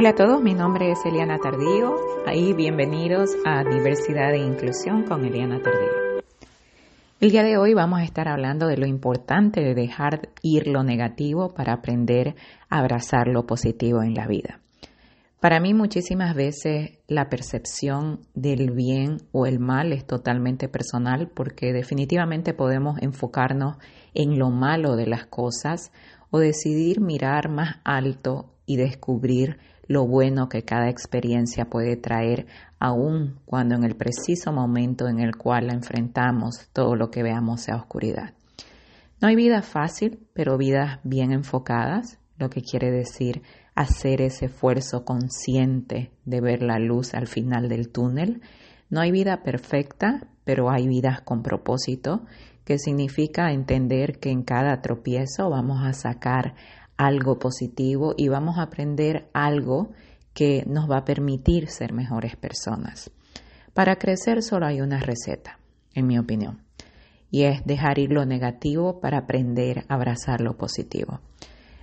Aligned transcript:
Hola 0.00 0.10
a 0.10 0.14
todos, 0.14 0.40
mi 0.40 0.54
nombre 0.54 0.92
es 0.92 1.04
Eliana 1.04 1.40
Tardío 1.40 1.96
y 2.32 2.52
bienvenidos 2.52 3.30
a 3.44 3.64
Diversidad 3.64 4.32
e 4.32 4.38
Inclusión 4.38 5.02
con 5.02 5.24
Eliana 5.24 5.60
Tardío. 5.60 6.22
El 7.18 7.32
día 7.32 7.42
de 7.42 7.56
hoy 7.56 7.74
vamos 7.74 7.98
a 7.98 8.04
estar 8.04 8.28
hablando 8.28 8.68
de 8.68 8.76
lo 8.76 8.86
importante 8.86 9.60
de 9.60 9.74
dejar 9.74 10.28
ir 10.40 10.68
lo 10.68 10.84
negativo 10.84 11.52
para 11.52 11.72
aprender 11.72 12.36
a 12.70 12.78
abrazar 12.78 13.26
lo 13.26 13.44
positivo 13.44 14.04
en 14.04 14.14
la 14.14 14.28
vida. 14.28 14.60
Para 15.40 15.58
mí 15.58 15.74
muchísimas 15.74 16.36
veces 16.36 17.00
la 17.08 17.28
percepción 17.28 18.20
del 18.34 18.70
bien 18.70 19.16
o 19.32 19.46
el 19.46 19.58
mal 19.58 19.92
es 19.92 20.06
totalmente 20.06 20.68
personal 20.68 21.28
porque 21.34 21.72
definitivamente 21.72 22.54
podemos 22.54 23.02
enfocarnos 23.02 23.78
en 24.14 24.38
lo 24.38 24.50
malo 24.50 24.94
de 24.94 25.08
las 25.08 25.26
cosas 25.26 25.90
o 26.30 26.38
decidir 26.38 27.00
mirar 27.00 27.50
más 27.50 27.80
alto 27.82 28.54
y 28.64 28.76
descubrir 28.76 29.58
lo 29.88 30.06
bueno 30.06 30.48
que 30.48 30.62
cada 30.62 30.88
experiencia 30.88 31.64
puede 31.64 31.96
traer, 31.96 32.46
aun 32.78 33.40
cuando 33.46 33.74
en 33.74 33.84
el 33.84 33.96
preciso 33.96 34.52
momento 34.52 35.08
en 35.08 35.18
el 35.18 35.34
cual 35.36 35.66
la 35.66 35.72
enfrentamos 35.72 36.68
todo 36.72 36.94
lo 36.94 37.10
que 37.10 37.22
veamos 37.22 37.62
sea 37.62 37.76
oscuridad. 37.76 38.34
No 39.20 39.26
hay 39.26 39.34
vida 39.34 39.62
fácil, 39.62 40.20
pero 40.34 40.58
vidas 40.58 41.00
bien 41.02 41.32
enfocadas, 41.32 42.18
lo 42.38 42.50
que 42.50 42.62
quiere 42.62 42.92
decir 42.92 43.42
hacer 43.74 44.20
ese 44.22 44.46
esfuerzo 44.46 45.04
consciente 45.04 46.12
de 46.24 46.40
ver 46.40 46.62
la 46.62 46.78
luz 46.78 47.14
al 47.14 47.26
final 47.26 47.68
del 47.68 47.90
túnel. 47.90 48.42
No 48.90 49.00
hay 49.00 49.10
vida 49.10 49.42
perfecta, 49.42 50.28
pero 50.44 50.70
hay 50.70 50.86
vidas 50.86 51.20
con 51.22 51.42
propósito, 51.42 52.26
que 52.64 52.78
significa 52.78 53.52
entender 53.52 54.18
que 54.18 54.30
en 54.30 54.42
cada 54.42 54.82
tropiezo 54.82 55.48
vamos 55.48 55.82
a 55.84 55.92
sacar 55.94 56.54
algo 56.98 57.38
positivo 57.38 58.14
y 58.16 58.28
vamos 58.28 58.58
a 58.58 58.62
aprender 58.62 59.30
algo 59.32 59.92
que 60.34 60.64
nos 60.66 60.90
va 60.90 60.98
a 60.98 61.04
permitir 61.04 61.68
ser 61.68 61.92
mejores 61.92 62.36
personas. 62.36 63.10
Para 63.72 63.96
crecer 63.96 64.42
solo 64.42 64.66
hay 64.66 64.80
una 64.80 64.98
receta, 64.98 65.58
en 65.94 66.06
mi 66.06 66.18
opinión, 66.18 66.64
y 67.30 67.44
es 67.44 67.64
dejar 67.64 67.98
ir 67.98 68.12
lo 68.12 68.26
negativo 68.26 69.00
para 69.00 69.18
aprender 69.18 69.84
a 69.88 69.94
abrazar 69.94 70.40
lo 70.40 70.56
positivo. 70.56 71.20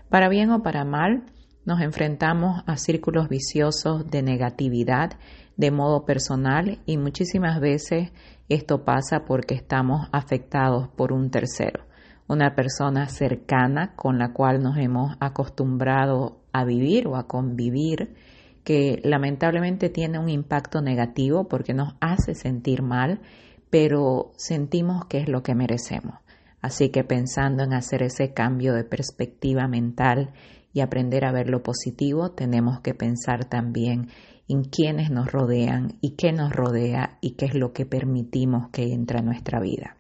Para 0.10 0.30
bien 0.30 0.52
o 0.52 0.62
para 0.62 0.84
mal, 0.86 1.24
nos 1.66 1.82
enfrentamos 1.82 2.64
a 2.68 2.78
círculos 2.78 3.28
viciosos 3.30 4.10
de 4.12 4.22
negatividad 4.22 5.14
de 5.58 5.72
modo 5.72 6.06
personal 6.06 6.80
y 6.86 6.98
muchísimas 6.98 7.60
veces 7.60 8.12
esto 8.50 8.84
pasa 8.84 9.26
porque 9.26 9.56
estamos 9.56 10.08
afectados 10.12 10.90
por 10.90 11.12
un 11.12 11.32
tercero 11.32 11.85
una 12.28 12.56
persona 12.56 13.08
cercana 13.08 13.96
con 13.96 14.18
la 14.18 14.34
cual 14.34 14.62
nos 14.62 14.78
hemos 14.78 15.16
acostumbrado 15.20 16.42
a 16.52 16.66
vivir 16.66 17.08
o 17.08 17.16
a 17.16 17.28
convivir, 17.28 18.16
que 18.64 19.00
lamentablemente 19.04 19.90
tiene 19.90 20.18
un 20.18 20.30
impacto 20.30 20.82
negativo 20.82 21.48
porque 21.48 21.74
nos 21.74 21.96
hace 22.02 22.34
sentir 22.34 22.82
mal, 22.82 23.22
pero 23.70 24.32
sentimos 24.38 25.06
que 25.06 25.20
es 25.20 25.30
lo 25.30 25.44
que 25.44 25.54
merecemos. 25.54 26.16
Así 26.62 26.90
que 26.90 27.04
pensando 27.04 27.64
en 27.64 27.74
hacer 27.74 28.02
ese 28.02 28.34
cambio 28.34 28.74
de 28.74 28.84
perspectiva 28.84 29.68
mental 29.68 30.34
y 30.74 30.82
aprender 30.82 31.26
a 31.26 31.32
ver 31.32 31.48
lo 31.48 31.62
positivo, 31.62 32.32
tenemos 32.32 32.80
que 32.80 32.96
pensar 32.96 33.46
también 33.46 34.10
en 34.48 34.64
quiénes 34.64 35.12
nos 35.12 35.32
rodean 35.32 35.98
y 36.02 36.16
qué 36.16 36.32
nos 36.32 36.52
rodea 36.52 37.18
y 37.22 37.36
qué 37.36 37.46
es 37.46 37.54
lo 37.54 37.72
que 37.72 37.86
permitimos 37.86 38.70
que 38.70 38.94
entre 38.94 39.20
a 39.20 39.22
nuestra 39.22 39.60
vida. 39.60 39.98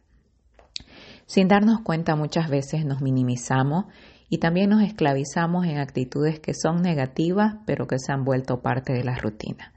Sin 1.25 1.47
darnos 1.47 1.81
cuenta 1.81 2.15
muchas 2.15 2.49
veces 2.49 2.85
nos 2.85 3.01
minimizamos 3.01 3.85
y 4.29 4.37
también 4.37 4.69
nos 4.69 4.83
esclavizamos 4.83 5.65
en 5.65 5.77
actitudes 5.77 6.39
que 6.39 6.53
son 6.53 6.81
negativas 6.81 7.55
pero 7.65 7.87
que 7.87 7.99
se 7.99 8.11
han 8.11 8.23
vuelto 8.23 8.61
parte 8.61 8.93
de 8.93 9.03
la 9.03 9.15
rutina. 9.15 9.73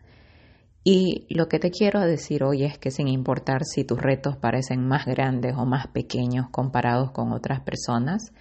Y 0.84 1.26
lo 1.28 1.48
que 1.48 1.58
te 1.58 1.70
quiero 1.70 2.00
decir 2.00 2.44
hoy 2.44 2.64
es 2.64 2.78
que 2.78 2.90
sin 2.90 3.08
importar 3.08 3.64
si 3.64 3.84
tus 3.84 4.00
retos 4.00 4.36
parecen 4.36 4.86
más 4.86 5.06
grandes 5.06 5.54
o 5.56 5.66
más 5.66 5.88
pequeños 5.88 6.48
comparados 6.50 7.10
con 7.10 7.32
otras 7.32 7.60
personas, 7.60 8.32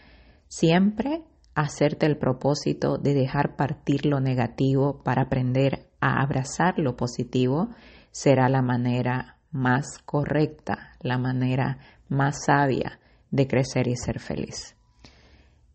siempre 0.48 1.24
hacerte 1.56 2.06
el 2.06 2.18
propósito 2.18 2.98
de 2.98 3.14
dejar 3.14 3.56
partir 3.56 4.06
lo 4.06 4.20
negativo 4.22 5.02
para 5.04 5.24
aprender 5.24 5.88
a 6.00 6.22
abrazar 6.22 6.78
lo 6.78 6.96
positivo 6.96 7.70
será 8.12 8.48
la 8.48 8.62
manera 8.62 9.38
más 9.52 9.98
correcta, 10.06 10.96
la 11.02 11.18
manera 11.18 11.80
más 12.10 12.46
sabia 12.46 13.00
de 13.32 13.48
crecer 13.48 13.88
y 13.88 13.96
ser 13.96 14.20
feliz. 14.20 14.76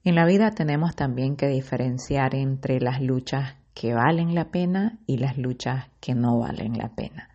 En 0.05 0.17
la 0.17 0.25
vida 0.25 0.51
tenemos 0.51 0.97
también 0.97 1.37
que 1.37 1.47
diferenciar 1.47 2.35
entre 2.35 2.81
las 2.81 3.01
luchas 3.01 3.57
que 3.75 3.95
valen 3.95 4.35
la 4.35 4.51
pena 4.51 4.99
y 5.07 5.19
las 5.19 5.39
luchas 5.39 5.87
que 6.01 6.15
no 6.15 6.39
valen 6.39 6.77
la 6.77 6.89
pena. 6.89 7.29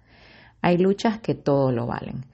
Hay 0.62 0.78
luchas 0.78 1.20
que 1.20 1.34
todo 1.34 1.72
lo 1.72 1.88
valen. 1.88 2.26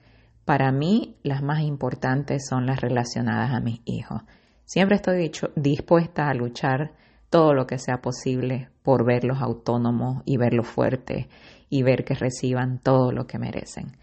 Para 0.44 0.72
mí, 0.72 1.16
las 1.22 1.42
más 1.42 1.60
importantes 1.60 2.46
son 2.48 2.66
las 2.66 2.80
relacionadas 2.80 3.52
a 3.52 3.60
mis 3.60 3.80
hijos. 3.84 4.22
Siempre 4.64 4.96
estoy 4.96 5.30
dispuesta 5.56 6.28
a 6.28 6.34
luchar 6.34 6.92
todo 7.30 7.54
lo 7.54 7.66
que 7.66 7.78
sea 7.78 8.00
posible 8.00 8.68
por 8.82 9.04
verlos 9.04 9.40
autónomos 9.40 10.22
y 10.24 10.36
verlos 10.36 10.66
fuertes 10.66 11.26
y 11.70 11.82
ver 11.82 12.04
que 12.04 12.14
reciban 12.14 12.78
todo 12.78 13.12
lo 13.12 13.26
que 13.26 13.38
merecen. 13.38 13.96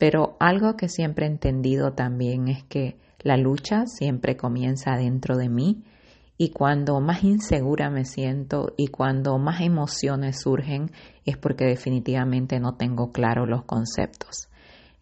Pero 0.00 0.38
algo 0.40 0.78
que 0.78 0.88
siempre 0.88 1.26
he 1.26 1.28
entendido 1.28 1.92
también 1.92 2.48
es 2.48 2.64
que 2.64 2.96
la 3.18 3.36
lucha 3.36 3.84
siempre 3.84 4.34
comienza 4.34 4.96
dentro 4.96 5.36
de 5.36 5.50
mí 5.50 5.84
y 6.38 6.52
cuando 6.52 6.98
más 7.02 7.22
insegura 7.22 7.90
me 7.90 8.06
siento 8.06 8.72
y 8.78 8.86
cuando 8.86 9.36
más 9.36 9.60
emociones 9.60 10.40
surgen 10.40 10.90
es 11.26 11.36
porque 11.36 11.66
definitivamente 11.66 12.60
no 12.60 12.76
tengo 12.76 13.12
claro 13.12 13.44
los 13.44 13.64
conceptos. 13.64 14.48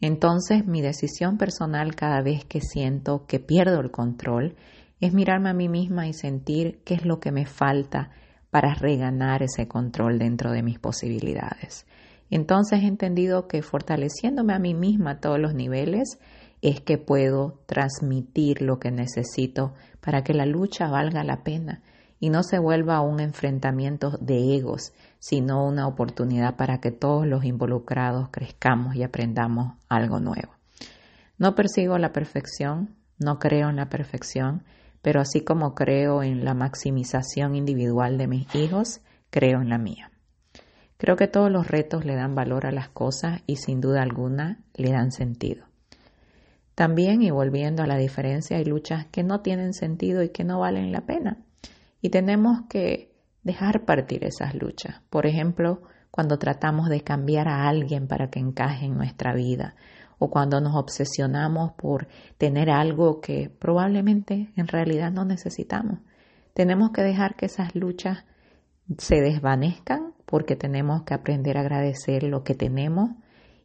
Entonces 0.01 0.67
mi 0.67 0.83
decisión 0.83 1.39
personal 1.39 1.95
cada 1.95 2.21
vez 2.21 2.45
que 2.45 2.61
siento 2.61 3.25
que 3.29 3.39
pierdo 3.39 3.79
el 3.79 3.93
control 3.93 4.57
es 4.99 5.15
mirarme 5.15 5.51
a 5.51 5.55
mí 5.55 5.69
misma 5.69 6.09
y 6.09 6.13
sentir 6.13 6.81
qué 6.85 6.95
es 6.95 7.05
lo 7.05 7.21
que 7.21 7.31
me 7.31 7.47
falta 7.47 8.11
para 8.51 8.75
reganar 8.75 9.45
ese 9.45 9.69
control 9.69 10.19
dentro 10.19 10.51
de 10.51 10.65
mis 10.65 10.81
posibilidades. 10.81 11.87
Entonces 12.31 12.83
he 12.83 12.87
entendido 12.87 13.49
que 13.49 13.63
fortaleciéndome 13.63 14.55
a 14.55 14.59
mí 14.59 14.75
misma 14.75 15.13
a 15.13 15.21
todos 15.21 15.39
los 15.39 15.55
niveles 15.55 16.19
es 16.61 16.81
que 16.81 16.99
puedo 16.99 17.61
transmitir 17.67 18.63
lo 18.63 18.79
que 18.79 18.91
necesito 18.91 19.75
para 20.01 20.23
que 20.23 20.35
la 20.35 20.47
lucha 20.47 20.89
valga 20.89 21.25
la 21.25 21.43
pena 21.43 21.83
y 22.21 22.31
no 22.31 22.43
se 22.43 22.59
vuelva 22.59 23.01
un 23.01 23.21
enfrentamiento 23.21 24.11
de 24.21 24.57
egos, 24.57 24.93
sino 25.21 25.65
una 25.67 25.87
oportunidad 25.87 26.57
para 26.57 26.81
que 26.81 26.91
todos 26.91 27.27
los 27.27 27.45
involucrados 27.45 28.29
crezcamos 28.31 28.97
y 28.97 29.05
aprendamos 29.05 29.75
algo 29.89 30.19
nuevo. 30.19 30.53
No 31.39 31.55
persigo 31.55 31.97
la 31.99 32.13
perfección, 32.13 32.97
no 33.19 33.39
creo 33.39 33.69
en 33.71 33.77
la 33.77 33.89
perfección, 33.89 34.65
pero 35.01 35.21
así 35.21 35.43
como 35.43 35.75
creo 35.75 36.25
en 36.25 36.45
la 36.45 36.55
maximización 36.55 37.55
individual 37.55 38.19
de 38.19 38.27
mis 38.27 38.53
hijos, 38.57 39.01
creo 39.31 39.61
en 39.61 39.69
la 39.69 39.79
mía. 39.79 40.11
Creo 40.99 41.17
que 41.17 41.29
todos 41.29 41.51
los 41.51 41.69
retos 41.69 42.05
le 42.05 42.17
dan 42.17 42.35
valor 42.35 42.67
a 42.67 42.73
las 42.73 42.89
cosas 42.89 43.43
y 43.47 43.57
sin 43.57 43.81
duda 43.81 44.03
alguna 44.03 44.59
le 44.75 44.91
dan 44.91 45.13
sentido. 45.13 45.65
También, 46.75 47.23
y 47.23 47.31
volviendo 47.31 47.83
a 47.83 47.87
la 47.87 47.97
diferencia, 47.97 48.57
hay 48.57 48.65
luchas 48.65 49.07
que 49.07 49.23
no 49.23 49.41
tienen 49.41 49.73
sentido 49.73 50.23
y 50.23 50.29
que 50.29 50.45
no 50.45 50.61
valen 50.61 50.93
la 50.93 51.07
pena. 51.07 51.39
Y 52.01 52.11
tenemos 52.11 52.63
que 52.69 53.13
dejar 53.43 53.85
partir 53.85 54.25
esas 54.25 54.55
luchas. 54.55 55.01
Por 55.09 55.27
ejemplo, 55.27 55.83
cuando 56.11 56.39
tratamos 56.39 56.89
de 56.89 57.03
cambiar 57.03 57.49
a 57.49 57.69
alguien 57.69 58.09
para 58.09 58.29
que 58.31 58.41
encaje 58.41 58.87
en 58.87 58.97
nuestra 58.97 59.35
vida 59.35 59.77
o 60.19 60.31
cuando 60.31 60.61
nos 60.61 60.75
obsesionamos 60.75 61.73
por 61.73 62.09
tener 62.39 62.71
algo 62.71 63.21
que 63.21 63.51
probablemente 63.51 64.53
en 64.57 64.67
realidad 64.67 65.13
no 65.13 65.25
necesitamos. 65.25 66.01
Tenemos 66.55 66.91
que 66.91 67.03
dejar 67.03 67.37
que 67.37 67.47
esas 67.47 67.75
luchas 67.77 68.25
se 68.99 69.21
desvanezcan 69.21 70.15
porque 70.29 70.57
tenemos 70.57 71.05
que 71.05 71.15
aprender 71.15 71.57
a 71.57 71.63
agradecer 71.63 72.23
lo 72.23 72.45
que 72.45 72.55
tenemos 72.55 73.13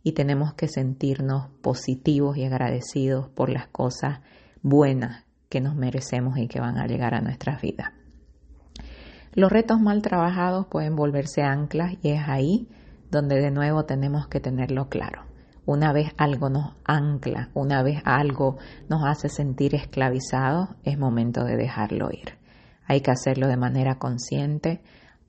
y 0.01 0.13
tenemos 0.13 0.53
que 0.53 0.69
sentirnos 0.69 1.49
positivos 1.61 2.37
y 2.37 2.45
agradecidos 2.45 3.27
por 3.27 3.49
las 3.49 3.67
cosas 3.67 4.21
buenas 4.61 5.25
que 5.49 5.59
nos 5.59 5.75
merecemos 5.75 6.37
y 6.37 6.47
que 6.47 6.61
van 6.61 6.77
a 6.77 6.87
llegar 6.87 7.15
a 7.15 7.21
nuestras 7.21 7.61
vidas. 7.61 7.91
Los 9.33 9.51
retos 9.51 9.81
mal 9.81 10.01
trabajados 10.01 10.67
pueden 10.67 10.95
volverse 10.95 11.41
anclas 11.41 11.95
y 12.01 12.11
es 12.11 12.21
ahí 12.27 12.69
donde 13.11 13.41
de 13.41 13.51
nuevo 13.51 13.83
tenemos 13.83 14.27
que 14.27 14.39
tenerlo 14.39 14.87
claro. 14.87 15.23
Una 15.65 15.91
vez 15.91 16.13
algo 16.17 16.49
nos 16.49 16.75
ancla, 16.85 17.49
una 17.53 17.83
vez 17.83 18.01
algo 18.05 18.57
nos 18.87 19.03
hace 19.03 19.27
sentir 19.27 19.75
esclavizados, 19.75 20.69
es 20.83 20.97
momento 20.97 21.43
de 21.43 21.57
dejarlo 21.57 22.09
ir. 22.09 22.37
Hay 22.85 23.01
que 23.01 23.11
hacerlo 23.11 23.47
de 23.47 23.57
manera 23.57 23.95
consciente, 23.95 24.81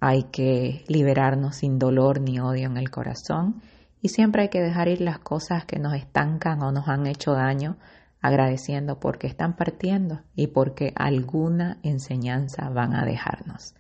hay 0.06 0.25
que 0.25 0.85
liberarnos 0.87 1.56
sin 1.56 1.79
dolor 1.79 2.21
ni 2.21 2.39
odio 2.39 2.67
en 2.67 2.77
el 2.77 2.91
corazón 2.91 3.62
y 4.03 4.11
siempre 4.11 4.43
hay 4.43 4.49
que 4.51 4.61
dejar 4.61 4.89
ir 4.89 5.01
las 5.01 5.19
cosas 5.19 5.65
que 5.65 5.79
nos 5.79 5.95
estancan 5.95 6.62
o 6.62 6.73
nos 6.73 6.89
han 6.89 7.06
hecho 7.06 7.33
daño, 7.33 7.79
agradeciendo 8.21 9.01
porque 9.01 9.27
están 9.27 9.56
partiendo 9.56 10.21
y 10.37 10.49
porque 10.49 10.93
alguna 10.95 11.79
enseñanza 11.83 12.69
van 12.69 12.95
a 12.95 13.06
dejarnos. 13.06 13.75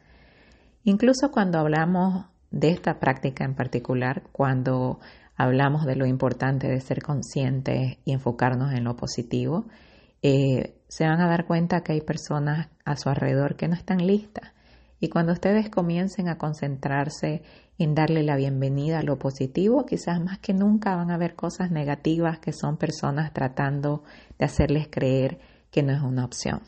Incluso 0.82 1.30
cuando 1.30 1.58
hablamos 1.58 2.24
de 2.50 2.70
esta 2.70 3.00
práctica 3.00 3.44
en 3.44 3.54
particular, 3.54 4.22
cuando 4.32 5.00
hablamos 5.36 5.84
de 5.84 5.96
lo 5.96 6.06
importante 6.06 6.68
de 6.68 6.80
ser 6.80 7.02
conscientes 7.02 7.98
y 8.06 8.12
enfocarnos 8.12 8.72
en 8.72 8.84
lo 8.84 8.96
positivo, 8.96 9.66
eh, 10.22 10.80
se 10.88 11.06
van 11.06 11.20
a 11.20 11.28
dar 11.28 11.44
cuenta 11.44 11.82
que 11.82 11.92
hay 11.92 12.00
personas 12.00 12.70
a 12.86 12.96
su 12.96 13.10
alrededor 13.10 13.56
que 13.56 13.68
no 13.68 13.74
están 13.74 14.06
listas. 14.06 14.53
Y 15.04 15.10
cuando 15.10 15.34
ustedes 15.34 15.68
comiencen 15.68 16.28
a 16.28 16.38
concentrarse 16.38 17.42
en 17.76 17.94
darle 17.94 18.22
la 18.22 18.36
bienvenida 18.36 19.00
a 19.00 19.02
lo 19.02 19.18
positivo, 19.18 19.84
quizás 19.84 20.18
más 20.18 20.38
que 20.38 20.54
nunca 20.54 20.96
van 20.96 21.10
a 21.10 21.18
ver 21.18 21.34
cosas 21.34 21.70
negativas 21.70 22.38
que 22.38 22.54
son 22.54 22.78
personas 22.78 23.34
tratando 23.34 24.02
de 24.38 24.46
hacerles 24.46 24.88
creer 24.90 25.40
que 25.70 25.82
no 25.82 25.92
es 25.92 26.00
una 26.00 26.24
opción. 26.24 26.62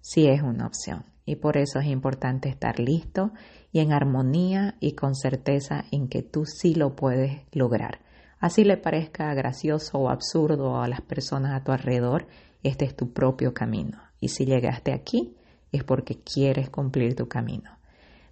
Sí 0.00 0.26
es 0.26 0.42
una 0.42 0.66
opción. 0.66 1.04
Y 1.24 1.36
por 1.36 1.56
eso 1.56 1.78
es 1.78 1.86
importante 1.86 2.48
estar 2.48 2.80
listo 2.80 3.30
y 3.70 3.78
en 3.78 3.92
armonía 3.92 4.74
y 4.80 4.96
con 4.96 5.14
certeza 5.14 5.84
en 5.92 6.08
que 6.08 6.24
tú 6.24 6.46
sí 6.46 6.74
lo 6.74 6.96
puedes 6.96 7.42
lograr. 7.52 8.00
Así 8.40 8.64
le 8.64 8.76
parezca 8.76 9.32
gracioso 9.34 9.98
o 9.98 10.08
absurdo 10.08 10.80
a 10.80 10.88
las 10.88 11.02
personas 11.02 11.54
a 11.54 11.62
tu 11.62 11.70
alrededor, 11.70 12.26
este 12.64 12.86
es 12.86 12.96
tu 12.96 13.12
propio 13.12 13.54
camino. 13.54 14.00
Y 14.18 14.30
si 14.30 14.46
llegaste 14.46 14.92
aquí, 14.92 15.37
es 15.72 15.84
porque 15.84 16.20
quieres 16.20 16.70
cumplir 16.70 17.14
tu 17.14 17.28
camino. 17.28 17.78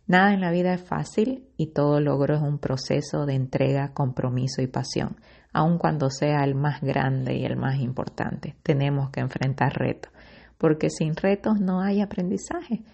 Nada 0.06 0.32
en 0.32 0.40
la 0.40 0.52
vida 0.52 0.72
es 0.72 0.82
fácil 0.82 1.48
y 1.56 1.68
todo 1.68 2.00
logro 2.00 2.36
es 2.36 2.42
un 2.42 2.58
proceso 2.58 3.26
de 3.26 3.34
entrega, 3.34 3.92
compromiso 3.92 4.62
y 4.62 4.68
pasión, 4.68 5.16
aun 5.52 5.78
cuando 5.78 6.10
sea 6.10 6.44
el 6.44 6.54
más 6.54 6.80
grande 6.80 7.34
y 7.36 7.44
el 7.44 7.56
más 7.56 7.80
importante. 7.80 8.54
Tenemos 8.62 9.10
que 9.10 9.20
enfrentar 9.20 9.76
retos, 9.76 10.12
porque 10.58 10.90
sin 10.90 11.16
retos 11.16 11.58
no 11.60 11.80
hay 11.80 12.00
aprendizaje. 12.00 12.84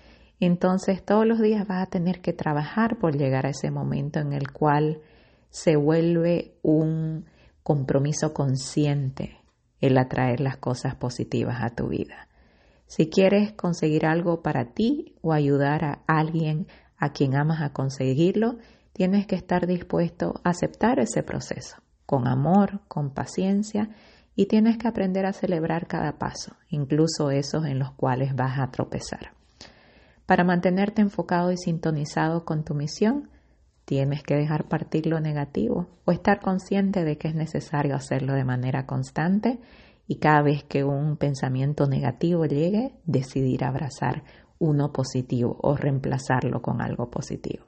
Entonces 0.40 1.04
todos 1.04 1.26
los 1.26 1.40
días 1.40 1.66
vas 1.66 1.82
a 1.82 1.90
tener 1.90 2.20
que 2.20 2.32
trabajar 2.32 2.98
por 2.98 3.16
llegar 3.16 3.46
a 3.46 3.50
ese 3.50 3.70
momento 3.70 4.18
en 4.18 4.32
el 4.32 4.50
cual 4.50 5.00
se 5.50 5.76
vuelve 5.76 6.54
un 6.62 7.26
compromiso 7.62 8.32
consciente 8.32 9.36
el 9.80 9.98
atraer 9.98 10.40
las 10.40 10.56
cosas 10.56 10.94
positivas 10.94 11.62
a 11.62 11.70
tu 11.70 11.88
vida. 11.88 12.28
Si 12.94 13.08
quieres 13.08 13.52
conseguir 13.52 14.04
algo 14.04 14.42
para 14.42 14.74
ti 14.74 15.14
o 15.22 15.32
ayudar 15.32 15.82
a 15.82 16.02
alguien 16.06 16.66
a 16.98 17.14
quien 17.14 17.34
amas 17.34 17.62
a 17.62 17.72
conseguirlo, 17.72 18.58
tienes 18.92 19.26
que 19.26 19.34
estar 19.34 19.66
dispuesto 19.66 20.34
a 20.44 20.50
aceptar 20.50 20.98
ese 20.98 21.22
proceso, 21.22 21.78
con 22.04 22.28
amor, 22.28 22.80
con 22.88 23.14
paciencia, 23.14 23.88
y 24.36 24.44
tienes 24.44 24.76
que 24.76 24.88
aprender 24.88 25.24
a 25.24 25.32
celebrar 25.32 25.86
cada 25.86 26.18
paso, 26.18 26.54
incluso 26.68 27.30
esos 27.30 27.64
en 27.64 27.78
los 27.78 27.92
cuales 27.92 28.36
vas 28.36 28.58
a 28.58 28.70
tropezar. 28.70 29.32
Para 30.26 30.44
mantenerte 30.44 31.00
enfocado 31.00 31.50
y 31.50 31.56
sintonizado 31.56 32.44
con 32.44 32.62
tu 32.62 32.74
misión, 32.74 33.30
tienes 33.86 34.22
que 34.22 34.34
dejar 34.34 34.68
partir 34.68 35.06
lo 35.06 35.18
negativo 35.18 35.88
o 36.04 36.12
estar 36.12 36.40
consciente 36.40 37.04
de 37.04 37.16
que 37.16 37.28
es 37.28 37.34
necesario 37.34 37.94
hacerlo 37.94 38.34
de 38.34 38.44
manera 38.44 38.84
constante 38.84 39.60
y 40.06 40.16
cada 40.16 40.42
vez 40.42 40.64
que 40.64 40.84
un 40.84 41.16
pensamiento 41.16 41.86
negativo 41.86 42.44
llegue, 42.44 42.94
decidir 43.04 43.64
abrazar 43.64 44.24
uno 44.58 44.92
positivo 44.92 45.58
o 45.62 45.76
reemplazarlo 45.76 46.62
con 46.62 46.80
algo 46.80 47.10
positivo. 47.10 47.64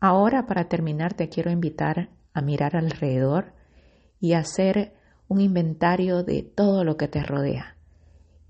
Ahora, 0.00 0.46
para 0.46 0.68
terminar, 0.68 1.14
te 1.14 1.28
quiero 1.28 1.50
invitar 1.50 2.10
a 2.34 2.40
mirar 2.40 2.76
alrededor 2.76 3.52
y 4.18 4.32
hacer 4.32 4.94
un 5.28 5.40
inventario 5.40 6.24
de 6.24 6.42
todo 6.42 6.84
lo 6.84 6.96
que 6.96 7.08
te 7.08 7.22
rodea. 7.22 7.76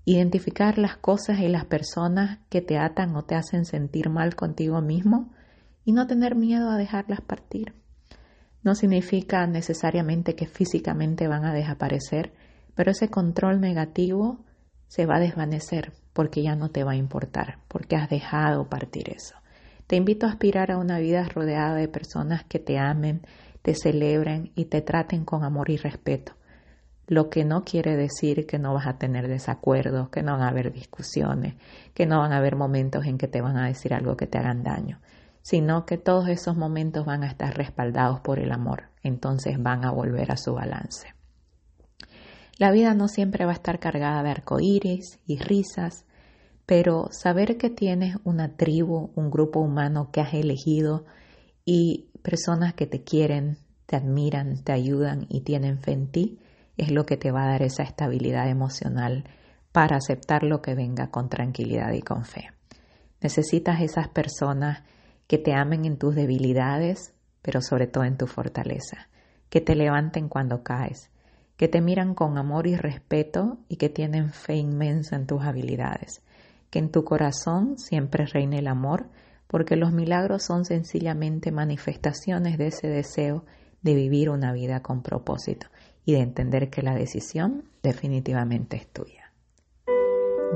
Identificar 0.05 0.77
las 0.77 0.97
cosas 0.97 1.39
y 1.39 1.47
las 1.47 1.65
personas 1.65 2.39
que 2.49 2.61
te 2.61 2.77
atan 2.77 3.15
o 3.15 3.23
te 3.23 3.35
hacen 3.35 3.65
sentir 3.65 4.09
mal 4.09 4.35
contigo 4.35 4.81
mismo 4.81 5.31
y 5.85 5.93
no 5.93 6.07
tener 6.07 6.35
miedo 6.35 6.69
a 6.69 6.77
dejarlas 6.77 7.21
partir. 7.21 7.73
No 8.63 8.75
significa 8.75 9.45
necesariamente 9.45 10.35
que 10.35 10.47
físicamente 10.47 11.27
van 11.27 11.45
a 11.45 11.53
desaparecer, 11.53 12.33
pero 12.75 12.91
ese 12.91 13.09
control 13.09 13.61
negativo 13.61 14.39
se 14.87 15.05
va 15.05 15.15
a 15.15 15.19
desvanecer 15.19 15.93
porque 16.13 16.43
ya 16.43 16.55
no 16.55 16.69
te 16.69 16.83
va 16.83 16.91
a 16.91 16.95
importar, 16.95 17.57
porque 17.67 17.95
has 17.95 18.09
dejado 18.09 18.69
partir 18.69 19.09
eso. 19.09 19.35
Te 19.87 19.95
invito 19.95 20.25
a 20.25 20.29
aspirar 20.29 20.71
a 20.71 20.77
una 20.77 20.99
vida 20.99 21.23
rodeada 21.23 21.75
de 21.75 21.87
personas 21.87 22.43
que 22.43 22.59
te 22.59 22.77
amen, 22.77 23.21
te 23.61 23.75
celebren 23.75 24.51
y 24.55 24.65
te 24.65 24.81
traten 24.81 25.25
con 25.25 25.43
amor 25.43 25.69
y 25.69 25.77
respeto. 25.77 26.33
Lo 27.07 27.29
que 27.29 27.43
no 27.43 27.63
quiere 27.63 27.97
decir 27.97 28.45
que 28.45 28.59
no 28.59 28.73
vas 28.73 28.87
a 28.87 28.97
tener 28.97 29.27
desacuerdos, 29.27 30.09
que 30.09 30.23
no 30.23 30.33
van 30.33 30.43
a 30.43 30.49
haber 30.49 30.71
discusiones, 30.71 31.55
que 31.93 32.05
no 32.05 32.19
van 32.19 32.31
a 32.31 32.37
haber 32.37 32.55
momentos 32.55 33.05
en 33.05 33.17
que 33.17 33.27
te 33.27 33.41
van 33.41 33.57
a 33.57 33.67
decir 33.67 33.93
algo 33.93 34.15
que 34.15 34.27
te 34.27 34.37
hagan 34.37 34.63
daño, 34.63 34.99
sino 35.41 35.85
que 35.85 35.97
todos 35.97 36.29
esos 36.29 36.55
momentos 36.55 37.05
van 37.05 37.23
a 37.23 37.27
estar 37.27 37.57
respaldados 37.57 38.21
por 38.21 38.39
el 38.39 38.51
amor, 38.51 38.83
entonces 39.01 39.61
van 39.61 39.83
a 39.85 39.91
volver 39.91 40.31
a 40.31 40.37
su 40.37 40.53
balance. 40.53 41.12
La 42.57 42.71
vida 42.71 42.93
no 42.93 43.07
siempre 43.07 43.45
va 43.45 43.51
a 43.51 43.55
estar 43.55 43.79
cargada 43.79 44.21
de 44.21 44.29
arcoíris 44.29 45.19
y 45.25 45.39
risas, 45.39 46.05
pero 46.65 47.07
saber 47.11 47.57
que 47.57 47.69
tienes 47.69 48.17
una 48.23 48.55
tribu, 48.55 49.11
un 49.15 49.31
grupo 49.31 49.59
humano 49.59 50.11
que 50.11 50.21
has 50.21 50.33
elegido 50.33 51.05
y 51.65 52.09
personas 52.21 52.73
que 52.73 52.85
te 52.85 53.03
quieren, 53.03 53.57
te 53.85 53.95
admiran, 53.95 54.63
te 54.63 54.71
ayudan 54.71 55.25
y 55.29 55.41
tienen 55.41 55.79
fe 55.79 55.93
en 55.93 56.07
ti, 56.07 56.39
es 56.77 56.91
lo 56.91 57.05
que 57.05 57.17
te 57.17 57.31
va 57.31 57.43
a 57.43 57.49
dar 57.49 57.63
esa 57.63 57.83
estabilidad 57.83 58.49
emocional 58.49 59.25
para 59.71 59.97
aceptar 59.97 60.43
lo 60.43 60.61
que 60.61 60.75
venga 60.75 61.09
con 61.09 61.29
tranquilidad 61.29 61.91
y 61.93 62.01
con 62.01 62.23
fe. 62.23 62.51
Necesitas 63.21 63.81
esas 63.81 64.07
personas 64.07 64.83
que 65.27 65.37
te 65.37 65.53
amen 65.53 65.85
en 65.85 65.97
tus 65.97 66.13
debilidades, 66.13 67.13
pero 67.41 67.61
sobre 67.61 67.87
todo 67.87 68.03
en 68.03 68.17
tu 68.17 68.27
fortaleza, 68.27 69.09
que 69.49 69.61
te 69.61 69.75
levanten 69.75 70.29
cuando 70.29 70.63
caes, 70.63 71.09
que 71.63 71.69
te 71.69 71.79
miran 71.79 72.13
con 72.13 72.37
amor 72.37 72.67
y 72.67 72.75
respeto 72.75 73.57
y 73.69 73.77
que 73.77 73.87
tienen 73.87 74.31
fe 74.31 74.55
inmensa 74.55 75.15
en 75.15 75.25
tus 75.25 75.43
habilidades, 75.43 76.21
que 76.69 76.79
en 76.79 76.91
tu 76.91 77.05
corazón 77.05 77.77
siempre 77.77 78.25
reine 78.25 78.59
el 78.59 78.67
amor, 78.67 79.07
porque 79.47 79.77
los 79.77 79.93
milagros 79.93 80.43
son 80.43 80.65
sencillamente 80.65 81.53
manifestaciones 81.53 82.57
de 82.57 82.67
ese 82.67 82.89
deseo 82.89 83.45
de 83.81 83.95
vivir 83.95 84.29
una 84.29 84.51
vida 84.51 84.81
con 84.81 85.03
propósito 85.03 85.67
y 86.03 86.11
de 86.11 86.19
entender 86.19 86.69
que 86.69 86.81
la 86.81 86.95
decisión 86.95 87.63
definitivamente 87.81 88.75
es 88.75 88.87
tuya. 88.89 89.31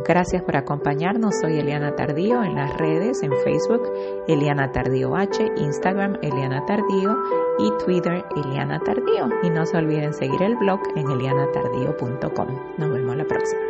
Gracias 0.05 0.43
por 0.43 0.57
acompañarnos. 0.57 1.35
Soy 1.41 1.57
Eliana 1.57 1.95
Tardío 1.95 2.43
en 2.43 2.55
las 2.55 2.77
redes, 2.77 3.23
en 3.23 3.31
Facebook, 3.45 3.83
Eliana 4.27 4.73
Tardío 4.73 5.15
H, 5.15 5.53
Instagram, 5.55 6.17
Eliana 6.21 6.65
Tardío 6.65 7.15
y 7.59 7.71
Twitter, 7.83 8.25
Eliana 8.35 8.79
Tardío. 8.79 9.29
Y 9.43 9.49
no 9.49 9.65
se 9.65 9.77
olviden 9.77 10.13
seguir 10.13 10.41
el 10.41 10.55
blog 10.55 10.79
en 10.95 11.09
elianatardío.com. 11.09 12.47
Nos 12.77 12.91
vemos 12.91 13.15
la 13.17 13.25
próxima. 13.25 13.66